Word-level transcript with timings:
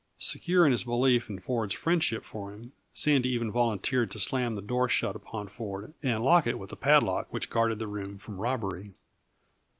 Secure 0.17 0.65
in 0.65 0.71
his 0.71 0.83
belief 0.83 1.29
in 1.29 1.37
Ford's 1.37 1.75
friendship 1.75 2.25
for 2.25 2.51
him, 2.51 2.71
Sandy 2.91 3.29
even 3.29 3.51
volunteered 3.51 4.09
to 4.09 4.19
slam 4.19 4.55
the 4.55 4.61
door 4.63 4.89
shut 4.89 5.15
upon 5.15 5.47
Ford 5.47 5.93
and 6.01 6.23
lock 6.23 6.47
it 6.47 6.57
with 6.57 6.71
the 6.71 6.75
padlock 6.75 7.31
which 7.31 7.51
guarded 7.51 7.77
the 7.77 7.85
room 7.85 8.17
from 8.17 8.41
robbery. 8.41 8.93